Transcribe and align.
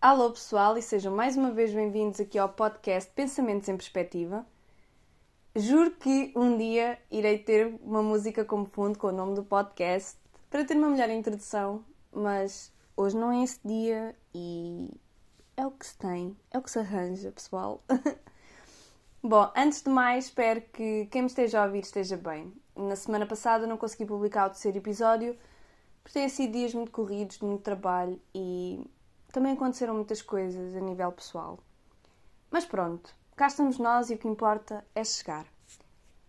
Alô 0.00 0.30
pessoal 0.30 0.78
e 0.78 0.82
sejam 0.82 1.14
mais 1.14 1.36
uma 1.36 1.50
vez 1.50 1.72
bem-vindos 1.74 2.18
aqui 2.20 2.38
ao 2.38 2.48
podcast 2.48 3.10
Pensamentos 3.14 3.68
em 3.68 3.76
Perspectiva. 3.76 4.46
Juro 5.54 5.90
que 5.90 6.32
um 6.34 6.56
dia 6.56 6.98
irei 7.10 7.38
ter 7.38 7.78
uma 7.82 8.02
música 8.02 8.44
como 8.44 8.64
fundo 8.64 8.98
com 8.98 9.08
o 9.08 9.12
nome 9.12 9.34
do 9.34 9.44
podcast 9.44 10.16
para 10.48 10.64
ter 10.64 10.76
uma 10.76 10.88
melhor 10.88 11.10
introdução, 11.10 11.84
mas 12.12 12.72
hoje 12.96 13.16
não 13.16 13.32
é 13.32 13.42
esse 13.42 13.60
dia 13.64 14.16
e 14.34 14.88
é 15.56 15.66
o 15.66 15.70
que 15.70 15.86
se 15.86 15.98
tem, 15.98 16.36
é 16.50 16.58
o 16.58 16.62
que 16.62 16.70
se 16.70 16.78
arranja, 16.78 17.30
pessoal. 17.32 17.82
Bom, 19.20 19.50
antes 19.56 19.82
de 19.82 19.90
mais, 19.90 20.26
espero 20.26 20.60
que 20.72 21.06
quem 21.06 21.22
me 21.22 21.26
esteja 21.26 21.60
a 21.60 21.66
ouvir 21.66 21.80
esteja 21.80 22.16
bem. 22.16 22.52
Na 22.76 22.94
semana 22.94 23.26
passada 23.26 23.66
não 23.66 23.76
consegui 23.76 24.06
publicar 24.06 24.46
o 24.46 24.50
terceiro 24.50 24.78
episódio, 24.78 25.36
porque 26.04 26.16
têm 26.16 26.28
sido 26.28 26.52
dias 26.52 26.72
muito 26.72 26.92
corridos, 26.92 27.38
de 27.38 27.44
muito 27.44 27.62
trabalho 27.62 28.20
e 28.32 28.80
também 29.32 29.54
aconteceram 29.54 29.94
muitas 29.94 30.22
coisas 30.22 30.76
a 30.76 30.80
nível 30.80 31.10
pessoal. 31.10 31.58
Mas 32.48 32.64
pronto, 32.64 33.12
cá 33.34 33.48
estamos 33.48 33.76
nós 33.76 34.08
e 34.08 34.14
o 34.14 34.18
que 34.18 34.28
importa 34.28 34.86
é 34.94 35.02
chegar. 35.02 35.46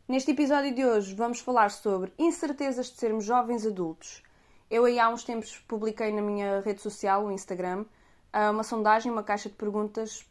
Neste 0.08 0.31
episódio 0.31 0.73
de 0.73 0.83
hoje 0.83 1.13
vamos 1.13 1.39
falar 1.39 1.69
sobre 1.69 2.11
incertezas 2.17 2.88
de 2.88 2.97
sermos 2.97 3.23
jovens 3.23 3.67
adultos. 3.67 4.23
Eu 4.67 4.85
aí 4.85 4.99
há 4.99 5.09
uns 5.09 5.23
tempos 5.23 5.59
publiquei 5.67 6.11
na 6.11 6.23
minha 6.23 6.59
rede 6.61 6.81
social, 6.81 7.23
o 7.23 7.31
Instagram, 7.31 7.85
uma 8.33 8.63
sondagem, 8.63 9.11
uma 9.11 9.23
caixa 9.23 9.47
de 9.47 9.55
perguntas 9.55 10.27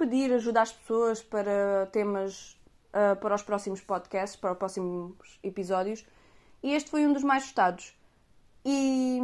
pedir 0.00 0.32
ajuda 0.32 0.62
às 0.62 0.72
pessoas 0.72 1.22
para 1.22 1.86
temas 1.92 2.58
para 3.20 3.34
os 3.34 3.42
próximos 3.42 3.80
podcasts, 3.80 4.40
para 4.40 4.52
os 4.52 4.58
próximos 4.58 5.38
episódios. 5.42 6.04
E 6.62 6.72
este 6.72 6.90
foi 6.90 7.06
um 7.06 7.12
dos 7.12 7.22
mais 7.22 7.46
votados. 7.46 7.94
E, 8.64 9.20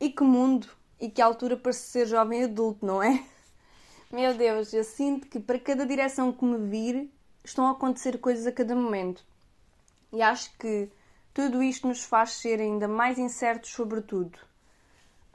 e 0.00 0.10
que 0.10 0.22
mundo 0.22 0.68
e 0.98 1.10
que 1.10 1.20
altura 1.20 1.56
para 1.56 1.72
ser 1.72 2.06
jovem 2.06 2.44
adulto, 2.44 2.86
não 2.86 3.02
é? 3.02 3.22
Meu 4.10 4.34
Deus, 4.34 4.72
eu 4.72 4.84
sinto 4.84 5.26
que 5.26 5.38
para 5.38 5.58
cada 5.58 5.84
direção 5.84 6.32
que 6.32 6.44
me 6.44 6.70
vir 6.70 7.12
estão 7.44 7.66
a 7.66 7.72
acontecer 7.72 8.18
coisas 8.18 8.46
a 8.46 8.52
cada 8.52 8.74
momento. 8.74 9.24
E 10.12 10.22
acho 10.22 10.56
que 10.56 10.88
tudo 11.34 11.62
isto 11.62 11.86
nos 11.86 12.02
faz 12.02 12.30
ser 12.30 12.60
ainda 12.60 12.88
mais 12.88 13.18
incertos 13.18 13.70
sobre 13.70 14.00
tudo. 14.00 14.38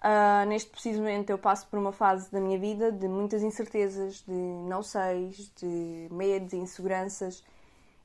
Uh, 0.02 0.48
neste 0.48 0.72
preciso 0.72 1.00
momento 1.00 1.30
eu 1.30 1.38
passo 1.38 1.68
por 1.68 1.78
uma 1.78 1.92
fase 1.92 2.32
da 2.32 2.40
minha 2.40 2.58
vida 2.58 2.92
de 2.92 3.08
muitas 3.08 3.44
incertezas, 3.44 4.24
de 4.24 4.32
não 4.32 4.82
seis, 4.82 5.52
de 5.56 6.08
medos 6.12 6.54
e 6.54 6.58
inseguranças 6.58 7.44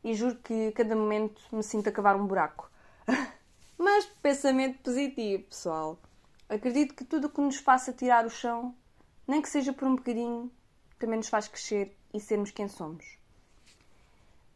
e 0.05 0.15
juro 0.15 0.37
que 0.37 0.71
cada 0.73 0.95
momento 0.95 1.41
me 1.51 1.63
sinto 1.63 1.89
a 1.89 1.93
cavar 1.93 2.15
um 2.15 2.27
buraco. 2.27 2.71
Mas 3.77 4.05
pensamento 4.23 4.79
positivo, 4.79 5.43
pessoal. 5.45 5.99
Acredito 6.49 6.95
que 6.95 7.05
tudo 7.05 7.27
o 7.27 7.31
que 7.31 7.41
nos 7.41 7.57
faça 7.57 7.93
tirar 7.93 8.25
o 8.25 8.31
chão, 8.31 8.73
nem 9.27 9.43
que 9.43 9.49
seja 9.49 9.73
por 9.73 9.89
um 9.89 9.97
bocadinho, 9.97 10.49
também 10.99 11.17
nos 11.17 11.29
faz 11.29 11.49
crescer 11.49 11.97
e 12.15 12.21
sermos 12.21 12.53
quem 12.53 12.69
somos. 12.69 13.05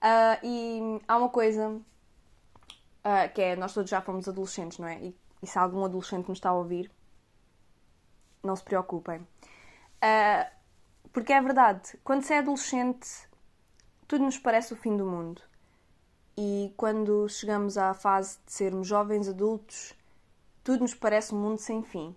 Uh, 0.00 0.38
e 0.44 1.00
há 1.08 1.16
uma 1.18 1.28
coisa 1.28 1.68
uh, 1.70 3.34
que 3.34 3.42
é: 3.42 3.56
nós 3.56 3.74
todos 3.74 3.90
já 3.90 4.00
fomos 4.00 4.28
adolescentes, 4.28 4.78
não 4.78 4.86
é? 4.86 5.00
E, 5.00 5.16
e, 5.42 5.46
se 5.46 5.58
algum 5.58 5.84
adolescente 5.84 6.28
nos 6.28 6.38
está 6.38 6.50
a 6.50 6.54
ouvir, 6.54 6.90
não 8.42 8.56
se 8.56 8.62
preocupem. 8.64 9.18
Uh, 9.18 10.50
porque 11.12 11.32
é 11.32 11.40
verdade, 11.40 11.98
quando 12.04 12.22
se 12.22 12.32
é 12.32 12.38
adolescente, 12.38 13.08
tudo 14.06 14.24
nos 14.24 14.38
parece 14.38 14.72
o 14.72 14.76
fim 14.76 14.96
do 14.96 15.04
mundo. 15.04 15.42
E 16.36 16.72
quando 16.76 17.28
chegamos 17.28 17.76
à 17.76 17.92
fase 17.92 18.38
de 18.46 18.52
sermos 18.52 18.86
jovens 18.86 19.28
adultos, 19.28 19.94
tudo 20.62 20.82
nos 20.82 20.94
parece 20.94 21.34
um 21.34 21.38
mundo 21.38 21.58
sem 21.58 21.82
fim. 21.82 22.14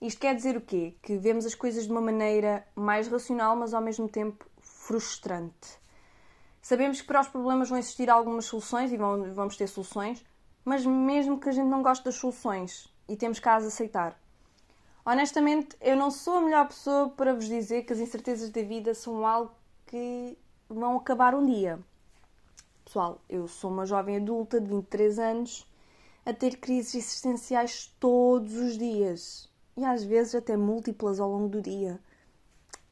Isto 0.00 0.20
quer 0.20 0.34
dizer 0.34 0.56
o 0.56 0.60
quê? 0.60 0.94
Que 1.02 1.16
vemos 1.16 1.44
as 1.44 1.54
coisas 1.54 1.84
de 1.84 1.90
uma 1.90 2.00
maneira 2.00 2.66
mais 2.74 3.08
racional, 3.08 3.56
mas 3.56 3.74
ao 3.74 3.82
mesmo 3.82 4.08
tempo 4.08 4.46
frustrante. 4.60 5.80
Sabemos 6.62 7.00
que 7.00 7.06
para 7.06 7.20
os 7.20 7.28
problemas 7.28 7.70
vão 7.70 7.78
existir 7.78 8.10
algumas 8.10 8.44
soluções 8.44 8.92
e 8.92 8.96
vamos 8.96 9.56
ter 9.56 9.66
soluções, 9.66 10.24
mas 10.64 10.84
mesmo 10.84 11.40
que 11.40 11.48
a 11.48 11.52
gente 11.52 11.68
não 11.68 11.82
goste 11.82 12.04
das 12.04 12.16
soluções 12.16 12.92
e 13.08 13.16
temos 13.16 13.40
que 13.40 13.48
as 13.48 13.64
aceitar. 13.64 14.19
Honestamente, 15.04 15.76
eu 15.80 15.96
não 15.96 16.10
sou 16.10 16.38
a 16.38 16.40
melhor 16.40 16.68
pessoa 16.68 17.08
para 17.10 17.34
vos 17.34 17.46
dizer 17.46 17.84
que 17.84 17.92
as 17.92 17.98
incertezas 17.98 18.50
da 18.50 18.62
vida 18.62 18.94
são 18.94 19.26
algo 19.26 19.52
que 19.86 20.36
vão 20.68 20.96
acabar 20.96 21.34
um 21.34 21.44
dia. 21.44 21.78
Pessoal, 22.84 23.20
eu 23.28 23.48
sou 23.48 23.70
uma 23.70 23.86
jovem 23.86 24.16
adulta 24.16 24.60
de 24.60 24.68
23 24.68 25.18
anos 25.18 25.66
a 26.24 26.32
ter 26.32 26.56
crises 26.56 26.94
existenciais 26.94 27.94
todos 27.98 28.54
os 28.54 28.76
dias 28.76 29.48
e 29.76 29.84
às 29.84 30.04
vezes 30.04 30.34
até 30.34 30.56
múltiplas 30.56 31.18
ao 31.18 31.30
longo 31.30 31.48
do 31.48 31.62
dia. 31.62 31.98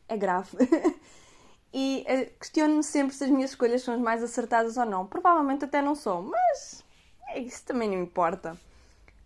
É 0.08 0.16
grave. 0.16 0.56
e 1.72 2.04
uh, 2.08 2.38
questiono-me 2.38 2.82
sempre 2.82 3.14
se 3.14 3.24
as 3.24 3.30
minhas 3.30 3.50
escolhas 3.50 3.82
são 3.82 3.94
as 3.94 4.00
mais 4.00 4.22
acertadas 4.22 4.76
ou 4.76 4.86
não. 4.86 5.06
Provavelmente 5.06 5.66
até 5.66 5.82
não 5.82 5.94
são, 5.94 6.22
mas 6.22 6.82
é 7.28 7.38
isso 7.38 7.64
também 7.64 7.90
não 7.90 8.00
importa. 8.00 8.56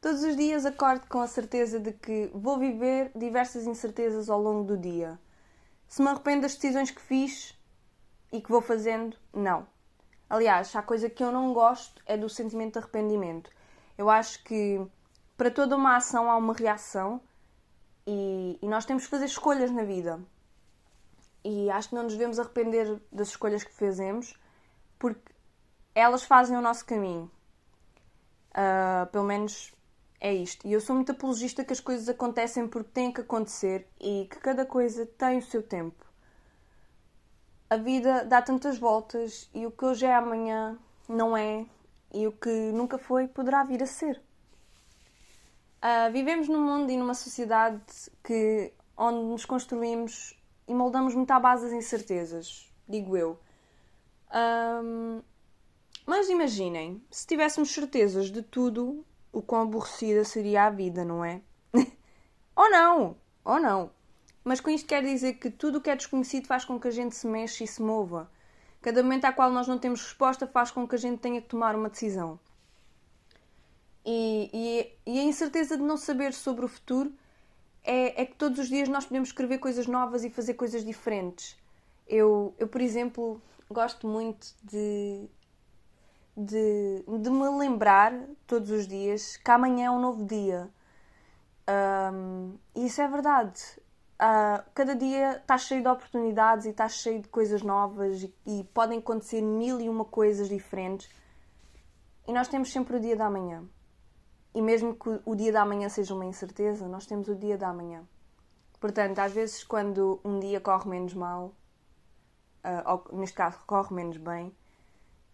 Todos 0.02 0.24
os 0.24 0.36
dias 0.36 0.66
acordo 0.66 1.06
com 1.06 1.20
a 1.20 1.28
certeza 1.28 1.78
de 1.78 1.92
que 1.92 2.28
vou 2.34 2.58
viver 2.58 3.12
diversas 3.14 3.68
incertezas 3.68 4.28
ao 4.28 4.42
longo 4.42 4.64
do 4.64 4.76
dia. 4.76 5.16
Se 5.86 6.02
me 6.02 6.08
arrependo 6.08 6.42
das 6.42 6.56
decisões 6.56 6.90
que 6.90 7.00
fiz 7.00 7.56
e 8.32 8.40
que 8.40 8.50
vou 8.50 8.60
fazendo, 8.60 9.16
não. 9.32 9.64
Aliás, 10.28 10.74
a 10.74 10.82
coisa 10.82 11.08
que 11.08 11.22
eu 11.22 11.30
não 11.30 11.52
gosto 11.52 12.02
é 12.04 12.16
do 12.16 12.28
sentimento 12.28 12.72
de 12.72 12.78
arrependimento. 12.80 13.48
Eu 13.96 14.10
acho 14.10 14.42
que 14.42 14.84
para 15.36 15.52
toda 15.52 15.76
uma 15.76 15.94
ação 15.94 16.28
há 16.28 16.36
uma 16.36 16.52
reação 16.52 17.20
e, 18.04 18.58
e 18.60 18.66
nós 18.66 18.84
temos 18.84 19.04
que 19.04 19.10
fazer 19.10 19.26
escolhas 19.26 19.70
na 19.70 19.84
vida. 19.84 20.18
E 21.44 21.70
acho 21.70 21.90
que 21.90 21.94
não 21.94 22.02
nos 22.02 22.14
devemos 22.14 22.40
arrepender 22.40 23.00
das 23.12 23.28
escolhas 23.28 23.62
que 23.62 23.72
fazemos 23.72 24.36
porque 24.98 25.32
elas 25.94 26.24
fazem 26.24 26.56
o 26.56 26.60
nosso 26.60 26.84
caminho. 26.84 27.30
Uh, 28.50 29.06
pelo 29.12 29.24
menos 29.24 29.72
é 30.22 30.32
isto. 30.32 30.66
E 30.66 30.72
eu 30.72 30.80
sou 30.80 30.94
muito 30.94 31.10
apologista 31.10 31.64
que 31.64 31.72
as 31.72 31.80
coisas 31.80 32.08
acontecem 32.08 32.68
porque 32.68 32.90
têm 32.90 33.12
que 33.12 33.20
acontecer 33.20 33.88
e 34.00 34.28
que 34.30 34.38
cada 34.38 34.64
coisa 34.64 35.04
tem 35.04 35.38
o 35.38 35.42
seu 35.42 35.60
tempo. 35.60 36.06
A 37.68 37.76
vida 37.76 38.24
dá 38.24 38.40
tantas 38.40 38.78
voltas 38.78 39.50
e 39.52 39.66
o 39.66 39.72
que 39.72 39.84
hoje 39.84 40.06
é 40.06 40.14
amanhã 40.14 40.78
não 41.08 41.36
é 41.36 41.66
e 42.14 42.24
o 42.28 42.32
que 42.32 42.48
nunca 42.72 42.98
foi 42.98 43.26
poderá 43.26 43.64
vir 43.64 43.82
a 43.82 43.86
ser. 43.86 44.22
Uh, 45.82 46.12
vivemos 46.12 46.48
num 46.48 46.62
mundo 46.62 46.92
e 46.92 46.96
numa 46.96 47.14
sociedade 47.14 47.82
que, 48.22 48.72
onde 48.96 49.24
nos 49.24 49.44
construímos 49.44 50.38
e 50.68 50.72
moldamos 50.72 51.16
muito 51.16 51.32
à 51.32 51.40
base 51.40 51.64
das 51.64 51.72
incertezas, 51.72 52.72
digo 52.88 53.16
eu. 53.16 53.40
Um, 54.32 55.20
mas 56.06 56.28
imaginem, 56.28 57.02
se 57.10 57.26
tivéssemos 57.26 57.72
certezas 57.72 58.30
de 58.30 58.42
tudo, 58.42 59.04
o 59.32 59.40
quão 59.40 59.62
aborrecida 59.62 60.24
seria 60.24 60.64
a 60.64 60.70
vida, 60.70 61.04
não 61.04 61.24
é? 61.24 61.40
ou 62.54 62.70
não, 62.70 63.16
ou 63.44 63.58
não. 63.60 63.90
Mas 64.44 64.60
com 64.60 64.70
isto 64.70 64.86
quer 64.86 65.02
dizer 65.02 65.34
que 65.34 65.50
tudo 65.50 65.78
o 65.78 65.80
que 65.80 65.90
é 65.90 65.96
desconhecido 65.96 66.46
faz 66.46 66.64
com 66.64 66.78
que 66.78 66.88
a 66.88 66.90
gente 66.90 67.14
se 67.14 67.26
mexa 67.26 67.64
e 67.64 67.66
se 67.66 67.80
mova. 67.80 68.30
Cada 68.80 69.02
momento 69.02 69.24
ao 69.24 69.32
qual 69.32 69.50
nós 69.50 69.68
não 69.68 69.78
temos 69.78 70.02
resposta 70.02 70.46
faz 70.46 70.70
com 70.70 70.86
que 70.86 70.96
a 70.96 70.98
gente 70.98 71.20
tenha 71.20 71.40
que 71.40 71.48
tomar 71.48 71.74
uma 71.76 71.88
decisão. 71.88 72.38
E, 74.04 74.50
e, 75.06 75.12
e 75.12 75.20
a 75.20 75.22
incerteza 75.22 75.76
de 75.76 75.82
não 75.82 75.96
saber 75.96 76.32
sobre 76.32 76.64
o 76.64 76.68
futuro 76.68 77.12
é, 77.84 78.22
é, 78.22 78.26
que 78.26 78.34
todos 78.34 78.58
os 78.58 78.68
dias 78.68 78.88
nós 78.88 79.06
podemos 79.06 79.28
escrever 79.28 79.58
coisas 79.58 79.86
novas 79.86 80.24
e 80.24 80.30
fazer 80.30 80.54
coisas 80.54 80.84
diferentes. 80.84 81.56
Eu, 82.08 82.52
eu 82.58 82.66
por 82.66 82.80
exemplo, 82.80 83.40
gosto 83.70 84.08
muito 84.08 84.54
de, 84.62 85.28
de, 86.36 87.04
de 87.20 87.30
me 87.30 87.48
lembrar 87.58 88.12
todos 88.46 88.70
os 88.70 88.86
dias 88.86 89.36
que 89.36 89.50
amanhã 89.50 89.86
é 89.86 89.90
um 89.90 90.00
novo 90.00 90.24
dia. 90.24 90.70
Um, 91.68 92.58
e 92.74 92.86
isso 92.86 93.00
é 93.00 93.08
verdade. 93.08 93.60
Uh, 94.14 94.62
cada 94.74 94.94
dia 94.94 95.38
está 95.38 95.58
cheio 95.58 95.82
de 95.82 95.88
oportunidades 95.88 96.66
e 96.66 96.70
está 96.70 96.88
cheio 96.88 97.20
de 97.20 97.28
coisas 97.28 97.62
novas 97.62 98.22
e, 98.22 98.34
e, 98.46 98.64
podem 98.72 98.98
acontecer 98.98 99.42
mil 99.42 99.80
e 99.80 99.88
uma 99.88 100.04
coisas 100.04 100.48
diferentes. 100.48 101.10
E 102.26 102.32
nós 102.32 102.48
temos 102.48 102.72
sempre 102.72 102.96
o 102.96 103.00
dia 103.00 103.16
da 103.16 103.28
manhã. 103.28 103.64
E 104.54 104.62
mesmo 104.62 104.94
que 104.94 105.20
o 105.24 105.34
dia 105.34 105.52
da 105.52 105.64
manhã 105.64 105.88
seja 105.88 106.14
uma 106.14 106.24
incerteza, 106.24 106.86
nós 106.86 107.06
temos 107.06 107.26
o 107.28 107.34
dia 107.34 107.56
da 107.58 107.72
manhã. 107.72 108.06
Portanto, 108.78 109.18
às 109.18 109.32
vezes, 109.32 109.64
quando 109.64 110.20
um 110.24 110.38
dia 110.38 110.60
corre 110.60 110.88
menos 110.88 111.14
mal, 111.14 111.54
uh, 112.64 113.02
ou 113.10 113.18
neste 113.18 113.36
caso 113.36 113.58
corre 113.66 113.94
menos 113.94 114.18
bem, 114.18 114.54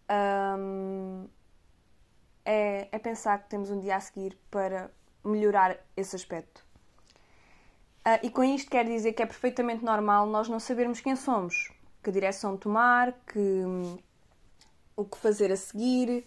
um, 0.09 1.27
é, 2.45 2.87
é 2.91 2.99
pensar 2.99 3.43
que 3.43 3.49
temos 3.49 3.69
um 3.69 3.79
dia 3.79 3.95
a 3.95 3.99
seguir 3.99 4.37
para 4.49 4.91
melhorar 5.23 5.77
esse 5.95 6.15
aspecto. 6.15 6.65
Uh, 7.99 8.19
e 8.23 8.29
com 8.29 8.43
isto 8.43 8.71
quer 8.71 8.85
dizer 8.85 9.13
que 9.13 9.21
é 9.21 9.25
perfeitamente 9.25 9.83
normal 9.83 10.25
nós 10.25 10.47
não 10.47 10.59
sabermos 10.59 11.01
quem 11.01 11.15
somos, 11.15 11.71
que 12.01 12.11
direção 12.11 12.57
tomar, 12.57 13.13
que, 13.27 13.39
um, 13.39 13.99
o 14.95 15.05
que 15.05 15.17
fazer 15.17 15.51
a 15.51 15.57
seguir. 15.57 16.25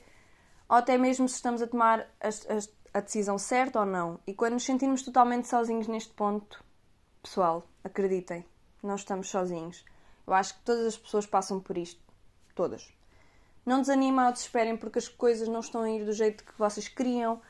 ou 0.69 0.77
até 0.77 0.97
mesmo 0.97 1.29
se 1.29 1.37
estamos 1.37 1.63
a 1.63 1.67
tomar 1.67 2.01
a, 2.21 2.99
a, 2.99 3.01
decisão 3.01 3.39
certa 3.39 3.81
ou 3.81 3.87
não. 3.87 4.21
E 4.27 4.35
quando 4.35 4.55
nos 4.55 4.65
sentimos 4.65 5.03
totalmente 5.03 5.49
sozinhos 5.49 5.89
neste 5.89 6.13
ponto, 6.13 6.63
pessoal, 7.23 7.65
acreditem, 7.83 8.45
não 8.83 8.95
estamos 8.95 9.29
sozinhos. 9.29 9.85
Eu 10.27 10.35
acho 10.35 10.55
que 10.55 10.61
todas 10.61 10.87
as 10.87 10.97
pessoas 10.97 11.27
passam 11.27 11.59
por 11.59 11.77
isto. 11.77 12.01
Todas. 12.55 12.93
Não 13.65 13.81
desanimem 13.81 14.25
ou 14.25 14.33
desesperem 14.33 14.77
porque 14.77 14.99
as 14.99 15.09
coisas 15.09 15.47
não 15.49 15.61
estão 15.61 15.83
a 15.83 15.91
ir 15.91 16.05
do 16.05 16.13
jeito 16.13 16.45
que 16.45 16.53
vocês 16.59 16.89
queriam, 16.89 17.41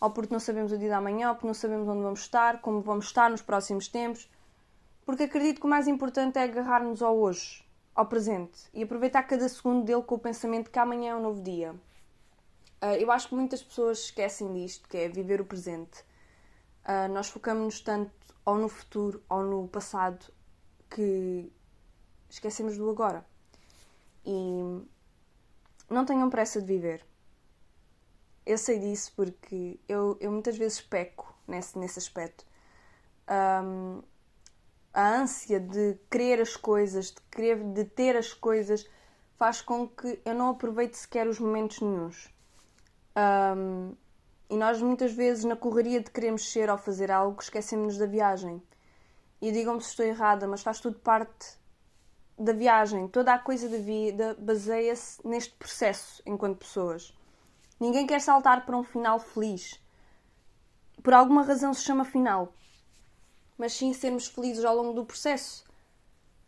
ou 0.00 0.10
porque 0.10 0.32
não 0.32 0.40
sabemos 0.40 0.72
o 0.72 0.78
dia 0.78 0.88
da 0.88 1.00
manhã, 1.00 1.28
ou 1.28 1.34
porque 1.34 1.46
não 1.46 1.54
sabemos 1.54 1.86
onde 1.88 2.02
vamos 2.02 2.20
estar, 2.20 2.60
como 2.60 2.80
vamos 2.80 3.06
estar 3.06 3.30
nos 3.30 3.42
próximos 3.42 3.86
tempos. 3.86 4.28
Porque 5.04 5.24
acredito 5.24 5.60
que 5.60 5.66
o 5.66 5.70
mais 5.70 5.86
importante 5.86 6.38
é 6.38 6.42
agarrar-nos 6.42 7.02
ao 7.02 7.16
hoje, 7.16 7.64
ao 7.94 8.06
presente, 8.06 8.68
e 8.72 8.82
aproveitar 8.82 9.22
cada 9.24 9.48
segundo 9.48 9.84
dele 9.84 10.02
com 10.02 10.14
o 10.14 10.18
pensamento 10.18 10.70
que 10.70 10.78
amanhã 10.78 11.12
é 11.12 11.16
um 11.16 11.22
novo 11.22 11.42
dia. 11.42 11.72
Uh, 12.82 12.96
eu 12.98 13.12
acho 13.12 13.28
que 13.28 13.34
muitas 13.34 13.62
pessoas 13.62 13.98
esquecem 14.04 14.52
disto, 14.54 14.88
que 14.88 14.96
é 14.96 15.08
viver 15.08 15.40
o 15.40 15.44
presente. 15.44 16.00
Uh, 16.84 17.12
nós 17.12 17.28
focamos-nos 17.28 17.80
tanto 17.80 18.10
ou 18.44 18.56
no 18.56 18.68
futuro 18.68 19.22
ou 19.28 19.42
no 19.42 19.68
passado 19.68 20.24
que 20.88 21.52
esquecemos 22.28 22.78
do 22.78 22.88
agora. 22.88 23.24
E 24.24 24.82
não 25.90 26.04
tenham 26.04 26.30
pressa 26.30 26.60
de 26.60 26.66
viver. 26.66 27.04
Eu 28.46 28.56
sei 28.56 28.78
disso 28.78 29.12
porque 29.14 29.78
eu, 29.88 30.16
eu 30.20 30.30
muitas 30.30 30.56
vezes 30.56 30.80
peco 30.80 31.34
nesse, 31.46 31.78
nesse 31.78 31.98
aspecto. 31.98 32.46
Um, 33.28 34.02
a 34.94 35.08
ânsia 35.08 35.60
de 35.60 35.98
querer 36.10 36.40
as 36.40 36.56
coisas, 36.56 37.10
de 37.10 37.20
querer 37.30 37.62
de 37.72 37.84
ter 37.84 38.16
as 38.16 38.32
coisas, 38.32 38.88
faz 39.36 39.60
com 39.60 39.86
que 39.86 40.20
eu 40.24 40.34
não 40.34 40.50
aproveite 40.50 40.96
sequer 40.96 41.26
os 41.26 41.38
momentos 41.38 41.80
nenhums. 41.80 42.28
Um, 43.56 43.94
e 44.48 44.56
nós 44.56 44.82
muitas 44.82 45.12
vezes, 45.12 45.44
na 45.44 45.54
correria 45.54 46.00
de 46.00 46.10
queremos 46.10 46.50
ser 46.50 46.70
ou 46.70 46.78
fazer 46.78 47.10
algo, 47.10 47.40
esquecemos 47.40 47.96
da 47.98 48.06
viagem. 48.06 48.62
E 49.40 49.52
digam-me 49.52 49.80
se 49.80 49.90
estou 49.90 50.04
errada, 50.04 50.46
mas 50.46 50.62
faz 50.62 50.80
tudo 50.80 50.98
parte 50.98 51.59
da 52.40 52.52
viagem. 52.52 53.06
Toda 53.06 53.34
a 53.34 53.38
coisa 53.38 53.68
da 53.68 53.76
vida 53.76 54.34
baseia-se 54.38 55.20
neste 55.26 55.52
processo 55.54 56.22
enquanto 56.24 56.58
pessoas. 56.58 57.14
Ninguém 57.78 58.06
quer 58.06 58.20
saltar 58.20 58.64
para 58.64 58.76
um 58.76 58.82
final 58.82 59.18
feliz. 59.18 59.80
Por 61.02 61.12
alguma 61.12 61.42
razão 61.42 61.72
se 61.74 61.82
chama 61.82 62.04
final. 62.04 62.52
Mas 63.58 63.74
sim 63.74 63.92
sermos 63.92 64.26
felizes 64.26 64.64
ao 64.64 64.74
longo 64.74 64.94
do 64.94 65.04
processo. 65.04 65.64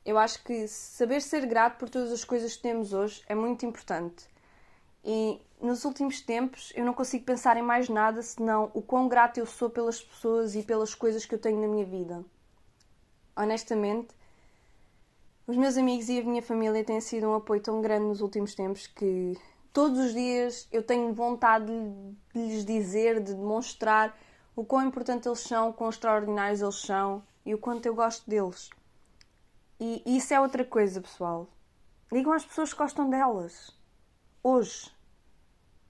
Eu 0.05 0.19
acho 0.19 0.43
que 0.43 0.67
saber 0.67 1.21
ser 1.21 1.47
grato 1.47 1.79
por 1.79 1.89
todas 1.89 2.11
as 2.11 2.25
coisas 2.25 2.57
que 2.57 2.63
temos 2.63 2.93
hoje 2.93 3.23
é 3.29 3.35
muito 3.35 3.67
importante. 3.67 4.27
E 5.05 5.41
nos 5.61 5.85
últimos 5.85 6.21
tempos 6.21 6.73
eu 6.75 6.85
não 6.85 6.95
consigo 6.95 7.25
pensar 7.25 7.57
em 7.57 7.63
mais 7.63 7.89
nada 7.89 8.23
senão 8.23 8.71
o 8.73 8.81
quão 8.81 9.09
grato 9.09 9.39
eu 9.39 9.47
sou 9.47 9.69
pelas 9.69 10.01
pessoas 10.01 10.55
e 10.55 10.63
pelas 10.63 10.95
coisas 10.95 11.27
que 11.27 11.35
eu 11.35 11.39
tenho 11.39 11.61
na 11.61 11.69
minha 11.69 11.85
vida. 11.85 12.25
Honestamente, 13.37 14.15
os 15.47 15.57
meus 15.57 15.77
amigos 15.77 16.09
e 16.09 16.21
a 16.21 16.25
minha 16.25 16.43
família 16.43 16.85
têm 16.85 17.01
sido 17.01 17.29
um 17.29 17.35
apoio 17.35 17.61
tão 17.61 17.81
grande 17.81 18.07
nos 18.07 18.21
últimos 18.21 18.55
tempos 18.55 18.87
que 18.87 19.37
todos 19.73 19.99
os 19.99 20.13
dias 20.13 20.69
eu 20.71 20.83
tenho 20.83 21.13
vontade 21.13 21.67
de 21.67 22.41
lhes 22.41 22.65
dizer, 22.65 23.23
de 23.23 23.35
demonstrar 23.35 24.17
o 24.55 24.65
quão 24.65 24.87
importante 24.87 25.27
eles 25.27 25.41
são, 25.41 25.71
o 25.71 25.73
quão 25.73 25.91
extraordinários 25.91 26.61
eles 26.61 26.81
são 26.81 27.23
e 27.45 27.55
o 27.55 27.59
quanto 27.59 27.87
eu 27.87 27.95
gosto 27.95 28.29
deles. 28.29 28.71
E 29.81 30.17
isso 30.17 30.33
é 30.33 30.41
outra 30.41 30.65
coisa, 30.65 31.01
pessoal. 31.01 31.49
Digam 32.13 32.33
às 32.33 32.45
pessoas 32.45 32.73
que 32.73 32.79
gostam 32.79 33.11
delas. 33.11 33.77
Hoje. 34.43 34.93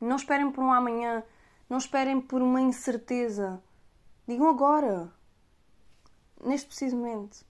Não 0.01 0.17
esperem 0.17 0.51
por 0.51 0.65
um 0.65 0.73
amanhã. 0.73 1.23
Não 1.69 1.77
esperem 1.77 2.19
por 2.19 2.41
uma 2.41 2.61
incerteza. 2.61 3.63
Digam 4.27 4.49
agora. 4.49 5.13
Neste 6.43 6.69
preciso 6.69 6.97
momento. 6.97 7.45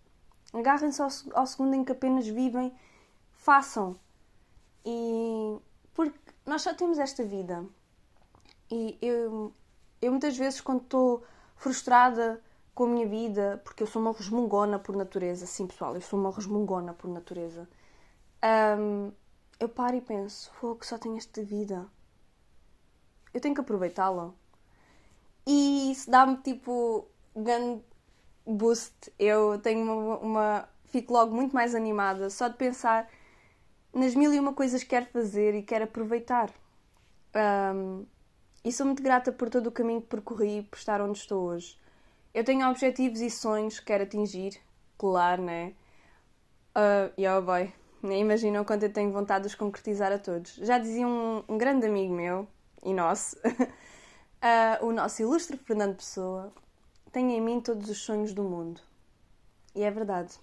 Agarrem-se 0.53 1.01
ao, 1.01 1.09
ao 1.35 1.47
segundo 1.47 1.75
em 1.75 1.85
que 1.85 1.93
apenas 1.93 2.27
vivem. 2.27 2.73
Façam. 3.33 3.99
E. 4.85 5.59
Porque 5.95 6.19
nós 6.47 6.63
só 6.63 6.75
temos 6.75 6.99
esta 6.99 7.25
vida. 7.25 7.65
E 8.71 8.99
eu, 9.03 9.53
eu 10.01 10.11
muitas 10.11 10.37
vezes, 10.37 10.61
quando 10.61 10.83
estou 10.83 11.25
frustrada 11.57 12.43
com 12.75 12.85
a 12.85 12.89
minha 12.89 13.07
vida, 13.07 13.61
porque 13.65 13.83
eu 13.83 13.87
sou 13.87 14.01
uma 14.01 14.13
resmungona 14.13 14.79
por 14.79 14.97
natureza, 14.97 15.47
sim 15.47 15.67
pessoal, 15.67 15.95
eu 15.95 16.01
sou 16.01 16.19
uma 16.19 16.31
resmungona 16.31 16.95
por 16.95 17.09
natureza, 17.11 17.69
um, 18.79 19.13
eu 19.61 19.69
paro 19.69 19.97
e 19.97 20.01
penso: 20.01 20.51
fogo, 20.55 20.85
só 20.85 20.97
tenho 20.97 21.19
esta 21.19 21.43
vida 21.43 21.87
eu 23.33 23.41
tenho 23.41 23.55
que 23.55 23.61
aproveitá-la. 23.61 24.33
E 25.47 25.91
isso 25.93 26.11
dá-me 26.11 26.37
tipo 26.39 27.09
grande 27.35 27.83
boost. 28.47 29.13
Eu 29.19 29.59
tenho 29.59 29.83
uma, 29.83 30.19
uma, 30.19 30.69
Fico 30.93 31.13
logo 31.15 31.35
muito 31.35 31.55
mais 31.55 31.75
animada 31.75 32.29
só 32.29 32.49
de 32.49 32.57
pensar 32.57 33.09
nas 33.95 34.15
mil 34.15 34.33
e 34.33 34.39
uma 34.39 34.53
coisas 34.53 34.83
que 34.83 34.91
quero 34.91 35.07
fazer 35.07 35.55
e 35.55 35.63
quero 35.63 35.85
aproveitar. 35.85 36.51
Um, 37.75 38.05
e 38.63 38.71
sou 38.71 38.85
muito 38.85 39.03
grata 39.03 39.33
por 39.33 39.49
todo 39.49 39.69
o 39.69 39.73
caminho 39.73 40.03
que 40.03 40.09
percorri 40.09 40.63
por 40.63 40.77
estar 40.77 41.01
onde 41.01 41.19
estou 41.19 41.45
hoje. 41.45 41.79
Eu 42.35 42.45
tenho 42.45 42.69
objetivos 42.69 43.21
e 43.21 43.31
sonhos 43.31 43.81
que 43.81 43.87
quero 43.87 44.05
atingir, 44.05 44.61
claro, 44.99 45.43
né? 45.43 45.73
Uh, 46.77 47.13
e 47.17 47.27
oh 47.29 47.43
boy, 47.43 47.73
nem 48.03 48.21
imaginam 48.21 48.65
quanto 48.65 48.85
eu 48.85 48.93
tenho 48.93 49.13
vontade 49.13 49.43
de 49.43 49.49
os 49.49 49.55
concretizar 49.55 50.13
a 50.13 50.19
todos. 50.19 50.57
Já 50.57 50.79
dizia 50.79 51.07
um, 51.07 51.43
um 51.49 51.59
grande 51.59 51.87
amigo 51.87 52.15
meu, 52.15 52.47
e 52.85 52.93
nosso, 52.93 53.37
uh, 53.39 54.85
o 54.87 54.93
nosso 54.93 55.23
ilustre 55.23 55.57
Fernando 55.57 55.97
Pessoa, 55.97 56.53
tem 57.13 57.37
em 57.37 57.41
mim 57.41 57.61
todos 57.61 57.91
os 57.91 57.99
sonhos 57.99 58.33
do 58.33 58.43
mundo. 58.43 58.81
E 59.75 59.83
é 59.83 59.91
verdade. 59.91 60.35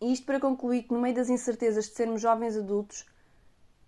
E 0.00 0.12
isto 0.12 0.26
para 0.26 0.40
concluir 0.40 0.82
que, 0.82 0.92
no 0.92 1.00
meio 1.00 1.14
das 1.14 1.30
incertezas 1.30 1.86
de 1.86 1.94
sermos 1.94 2.20
jovens 2.20 2.56
adultos, 2.56 3.06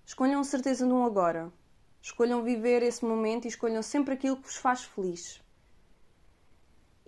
escolham 0.06 0.44
certeza 0.44 0.86
no 0.86 1.04
agora. 1.04 1.52
Escolham 2.00 2.42
viver 2.42 2.82
esse 2.82 3.04
momento 3.04 3.44
e 3.44 3.48
escolham 3.48 3.82
sempre 3.82 4.14
aquilo 4.14 4.36
que 4.36 4.44
vos 4.44 4.56
faz 4.56 4.84
feliz. 4.84 5.42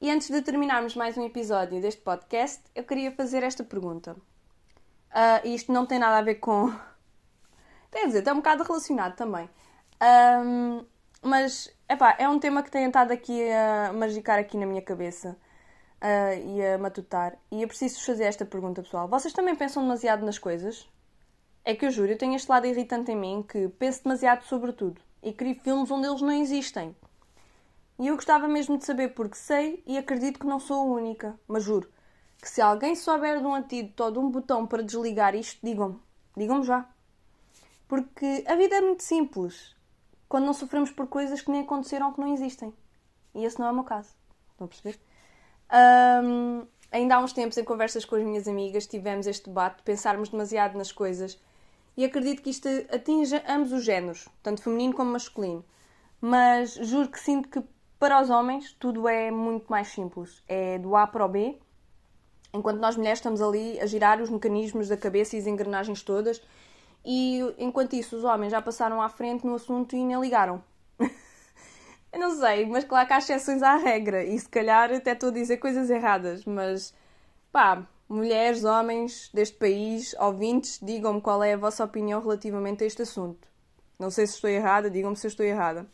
E 0.00 0.10
antes 0.10 0.28
de 0.28 0.42
terminarmos 0.42 0.96
mais 0.96 1.16
um 1.16 1.24
episódio 1.24 1.80
deste 1.80 2.00
podcast, 2.02 2.62
eu 2.74 2.84
queria 2.84 3.12
fazer 3.12 3.42
esta 3.42 3.62
pergunta. 3.62 4.16
Uh, 5.10 5.46
isto 5.46 5.72
não 5.72 5.86
tem 5.86 5.98
nada 5.98 6.18
a 6.18 6.22
ver 6.22 6.36
com. 6.36 6.72
Quer 7.90 8.06
dizer, 8.06 8.18
está 8.18 8.32
um 8.32 8.36
bocado 8.36 8.64
relacionado 8.64 9.14
também. 9.14 9.48
Um, 10.02 10.84
mas, 11.24 11.74
epá, 11.88 12.14
é 12.18 12.28
um 12.28 12.38
tema 12.38 12.62
que 12.62 12.70
tem 12.70 12.84
estado 12.86 13.10
aqui 13.10 13.50
a 13.50 13.92
magicar 13.94 14.38
aqui 14.38 14.58
na 14.58 14.66
minha 14.66 14.82
cabeça 14.82 15.36
uh, 16.02 16.48
e 16.48 16.64
a 16.64 16.76
matutar. 16.76 17.38
E 17.50 17.62
eu 17.62 17.68
preciso 17.68 18.04
fazer 18.04 18.24
esta 18.24 18.44
pergunta, 18.44 18.82
pessoal. 18.82 19.08
Vocês 19.08 19.32
também 19.32 19.56
pensam 19.56 19.82
demasiado 19.82 20.24
nas 20.24 20.38
coisas? 20.38 20.86
É 21.64 21.74
que 21.74 21.86
eu 21.86 21.90
juro, 21.90 22.12
eu 22.12 22.18
tenho 22.18 22.36
este 22.36 22.50
lado 22.50 22.66
irritante 22.66 23.10
em 23.10 23.16
mim 23.16 23.42
que 23.42 23.68
penso 23.68 24.04
demasiado 24.04 24.42
sobre 24.42 24.72
tudo 24.72 25.00
e 25.22 25.32
crio 25.32 25.54
filmes 25.54 25.90
onde 25.90 26.06
eles 26.06 26.20
não 26.20 26.30
existem. 26.30 26.94
E 27.98 28.08
eu 28.08 28.16
gostava 28.16 28.46
mesmo 28.46 28.76
de 28.76 28.84
saber 28.84 29.14
porque 29.14 29.36
sei 29.36 29.82
e 29.86 29.96
acredito 29.96 30.38
que 30.38 30.46
não 30.46 30.60
sou 30.60 30.76
a 30.78 30.94
única, 30.94 31.40
mas 31.48 31.62
juro 31.62 31.90
que 32.42 32.50
se 32.50 32.60
alguém 32.60 32.94
souber 32.94 33.38
de 33.38 33.46
um 33.46 33.54
antídoto 33.54 34.04
ou 34.04 34.10
de 34.10 34.18
um 34.18 34.30
botão 34.30 34.66
para 34.66 34.82
desligar 34.82 35.34
isto, 35.34 35.58
digam-me. 35.64 35.98
Digam-me 36.36 36.64
já. 36.64 36.86
Porque 37.88 38.44
a 38.46 38.54
vida 38.56 38.76
é 38.76 38.80
muito 38.82 39.02
simples 39.02 39.74
quando 40.28 40.44
não 40.44 40.52
sofremos 40.52 40.90
por 40.90 41.06
coisas 41.06 41.40
que 41.40 41.50
nem 41.50 41.62
aconteceram 41.62 42.08
ou 42.08 42.12
que 42.12 42.20
não 42.20 42.32
existem. 42.32 42.72
E 43.34 43.44
esse 43.44 43.58
não 43.58 43.66
é 43.66 43.70
o 43.70 43.74
meu 43.74 43.84
caso. 43.84 44.10
Estão 44.52 44.66
a 44.66 44.68
perceber? 44.68 44.98
Um, 46.22 46.66
ainda 46.90 47.16
há 47.16 47.20
uns 47.20 47.32
tempos, 47.32 47.58
em 47.58 47.64
conversas 47.64 48.04
com 48.04 48.16
as 48.16 48.22
minhas 48.22 48.46
amigas, 48.46 48.86
tivemos 48.86 49.26
este 49.26 49.48
debate 49.48 49.78
de 49.78 49.82
pensarmos 49.82 50.28
demasiado 50.28 50.76
nas 50.76 50.92
coisas. 50.92 51.40
E 51.96 52.04
acredito 52.04 52.42
que 52.42 52.50
isto 52.50 52.68
atinja 52.92 53.42
ambos 53.48 53.72
os 53.72 53.84
géneros, 53.84 54.28
tanto 54.42 54.62
feminino 54.62 54.94
como 54.94 55.12
masculino. 55.12 55.64
Mas 56.20 56.74
juro 56.74 57.08
que 57.08 57.20
sinto 57.20 57.48
que 57.48 57.62
para 57.98 58.20
os 58.20 58.30
homens 58.30 58.72
tudo 58.78 59.08
é 59.08 59.30
muito 59.30 59.66
mais 59.68 59.88
simples. 59.88 60.42
É 60.48 60.78
do 60.78 60.96
A 60.96 61.06
para 61.06 61.24
o 61.24 61.28
B, 61.28 61.58
enquanto 62.52 62.78
nós 62.78 62.96
mulheres 62.96 63.18
estamos 63.18 63.42
ali 63.42 63.78
a 63.80 63.86
girar 63.86 64.20
os 64.20 64.30
mecanismos 64.30 64.88
da 64.88 64.96
cabeça 64.96 65.36
e 65.36 65.38
as 65.40 65.46
engrenagens 65.46 66.02
todas 66.02 66.40
e 67.04 67.40
enquanto 67.58 67.94
isso 67.94 68.16
os 68.16 68.24
homens 68.24 68.50
já 68.50 68.62
passaram 68.62 69.02
à 69.02 69.08
frente 69.08 69.46
no 69.46 69.54
assunto 69.54 69.94
e 69.94 70.04
nem 70.04 70.20
ligaram. 70.20 70.62
Eu 72.12 72.20
não 72.20 72.30
sei, 72.38 72.66
mas 72.66 72.84
claro 72.84 73.06
que 73.06 73.12
há 73.12 73.18
exceções 73.18 73.62
à 73.62 73.76
regra 73.76 74.24
e 74.24 74.38
se 74.38 74.48
calhar 74.48 74.92
até 74.92 75.12
estou 75.12 75.28
a 75.28 75.32
dizer 75.32 75.58
coisas 75.58 75.90
erradas, 75.90 76.44
mas 76.44 76.94
pá, 77.52 77.86
mulheres, 78.08 78.64
homens 78.64 79.30
deste 79.34 79.56
país, 79.56 80.14
ouvintes, 80.18 80.78
digam-me 80.82 81.20
qual 81.20 81.42
é 81.42 81.54
a 81.54 81.58
vossa 81.58 81.84
opinião 81.84 82.20
relativamente 82.20 82.84
a 82.84 82.86
este 82.86 83.02
assunto. 83.02 83.48
Não 83.98 84.10
sei 84.10 84.26
se 84.26 84.34
estou 84.34 84.50
errada, 84.50 84.90
digam-me 84.90 85.16
se 85.16 85.26
eu 85.26 85.28
estou 85.28 85.44
errada. 85.44 85.86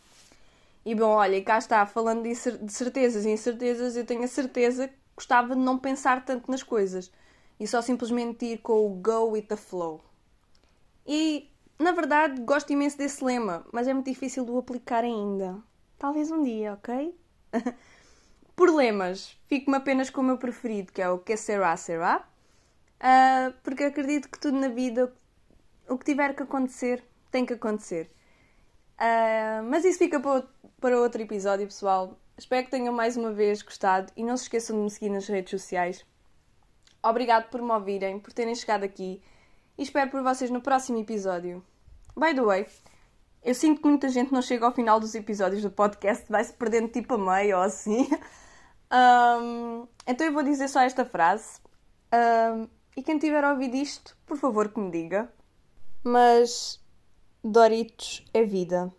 E 0.85 0.95
bom, 0.95 1.11
olha, 1.11 1.43
cá 1.43 1.59
está, 1.59 1.85
falando 1.87 2.23
de 2.23 2.35
certezas 2.73 3.25
e 3.25 3.31
incertezas, 3.31 3.97
eu 3.97 4.07
tenho 4.07 4.23
a 4.23 4.29
certeza 4.29 4.89
que 4.89 4.95
gostava 5.15 5.55
de 5.55 5.61
não 5.61 5.79
pensar 5.79 6.25
tanto 6.25 6.51
nas 6.51 6.63
coisas 6.63 7.13
e 7.59 7.67
só 7.67 7.83
simplesmente 7.83 8.47
ir 8.47 8.59
com 8.59 8.87
o 8.87 8.89
go 8.89 9.33
with 9.33 9.43
the 9.43 9.57
flow. 9.57 10.01
E 11.07 11.51
na 11.81 11.93
verdade, 11.93 12.43
gosto 12.43 12.71
imenso 12.75 12.99
desse 12.99 13.25
lema, 13.25 13.65
mas 13.73 13.89
é 13.89 13.95
muito 13.95 14.11
difícil 14.11 14.45
de 14.45 14.51
o 14.51 14.59
aplicar 14.59 15.03
ainda. 15.03 15.57
Talvez 15.99 16.31
um 16.31 16.43
dia, 16.43 16.75
ok? 16.75 17.19
Por 18.55 18.69
lemas, 18.69 19.35
fico-me 19.47 19.79
apenas 19.79 20.11
com 20.11 20.21
o 20.21 20.25
meu 20.25 20.37
preferido, 20.37 20.93
que 20.93 21.01
é 21.01 21.09
o 21.09 21.19
Que 21.19 21.39
Será 21.39 21.75
Será, 21.79 22.29
uh, 23.01 23.55
porque 23.63 23.85
acredito 23.85 24.29
que 24.29 24.39
tudo 24.39 24.59
na 24.59 24.69
vida, 24.69 25.11
o 25.89 25.97
que 25.97 26.05
tiver 26.05 26.37
que 26.37 26.43
acontecer, 26.43 27.03
tem 27.31 27.47
que 27.47 27.55
acontecer. 27.55 28.11
Uh, 28.99 29.65
mas 29.71 29.83
isso 29.83 30.01
fica 30.01 30.21
para 30.21 31.01
outro 31.01 31.23
episódio, 31.23 31.67
pessoal. 31.67 32.21
Espero 32.37 32.67
que 32.67 32.71
tenham 32.71 32.93
mais 32.93 33.17
uma 33.17 33.33
vez 33.33 33.63
gostado 33.63 34.13
e 34.15 34.23
não 34.23 34.37
se 34.37 34.43
esqueçam 34.43 34.77
de 34.77 34.83
me 34.83 34.91
seguir 34.91 35.09
nas 35.09 35.27
redes 35.27 35.51
sociais. 35.51 36.05
Obrigado 37.03 37.49
por 37.49 37.63
me 37.63 37.73
ouvirem, 37.73 38.21
por 38.21 38.35
terem 38.35 38.55
chegado 38.55 38.85
aqui 38.85 39.23
e 39.81 39.83
espero 39.83 40.11
por 40.11 40.23
vocês 40.23 40.51
no 40.51 40.61
próximo 40.61 40.99
episódio. 40.99 41.65
By 42.15 42.35
the 42.35 42.43
way, 42.43 42.67
eu 43.43 43.55
sinto 43.55 43.81
que 43.81 43.89
muita 43.89 44.11
gente 44.11 44.31
não 44.31 44.43
chega 44.43 44.67
ao 44.67 44.75
final 44.75 45.01
dos 45.01 45.15
episódios 45.15 45.63
do 45.63 45.71
podcast, 45.71 46.31
vai-se 46.31 46.53
perdendo 46.53 46.89
tipo 46.89 47.15
a 47.15 47.19
meio 47.19 47.57
ou 47.57 47.63
assim. 47.63 48.07
Um, 48.93 49.87
então 50.05 50.27
eu 50.27 50.33
vou 50.33 50.43
dizer 50.43 50.67
só 50.67 50.81
esta 50.81 51.05
frase. 51.05 51.61
Um, 52.13 52.67
e 52.97 53.05
quem 53.05 53.21
tiver 53.21 53.45
ouvido 53.45 53.77
isto, 53.77 54.19
por 54.27 54.37
favor 54.37 54.69
que 54.69 54.81
me 54.81 54.91
diga. 54.91 55.33
Mas 56.03 56.85
Doritos 57.45 58.25
é 58.35 58.43
vida. 58.43 58.93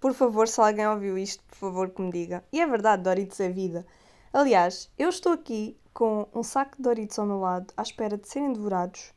Por 0.00 0.14
favor, 0.14 0.48
se 0.48 0.58
alguém 0.58 0.88
ouviu 0.88 1.18
isto, 1.18 1.44
por 1.44 1.56
favor 1.56 1.90
que 1.90 2.00
me 2.00 2.10
diga. 2.10 2.42
E 2.50 2.62
é 2.62 2.66
verdade, 2.66 3.02
Doritos 3.02 3.38
é 3.40 3.50
vida. 3.50 3.86
Aliás, 4.32 4.90
eu 4.98 5.10
estou 5.10 5.32
aqui 5.32 5.78
com 5.92 6.26
um 6.34 6.42
saco 6.42 6.78
de 6.78 6.82
Doritos 6.82 7.18
ao 7.18 7.26
meu 7.26 7.40
lado, 7.40 7.74
à 7.76 7.82
espera 7.82 8.16
de 8.16 8.26
serem 8.26 8.54
devorados. 8.54 9.12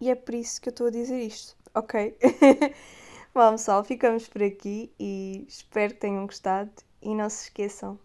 E 0.00 0.10
é 0.10 0.14
por 0.14 0.34
isso 0.34 0.60
que 0.60 0.68
eu 0.68 0.70
estou 0.70 0.86
a 0.86 0.90
dizer 0.90 1.20
isto, 1.20 1.56
ok? 1.74 2.16
Bom, 3.34 3.52
pessoal, 3.52 3.84
ficamos 3.84 4.28
por 4.28 4.42
aqui 4.42 4.92
e 4.98 5.44
espero 5.48 5.94
que 5.94 6.00
tenham 6.00 6.26
gostado. 6.26 6.70
E 7.00 7.14
não 7.14 7.28
se 7.30 7.44
esqueçam, 7.44 7.98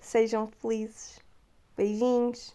sejam 0.00 0.48
felizes. 0.60 1.20
Beijinhos. 1.76 2.52